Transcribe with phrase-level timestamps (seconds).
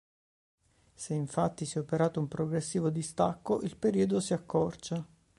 [0.95, 5.07] Se infatti si è operato un progressivo distacco il periodo si accorcia.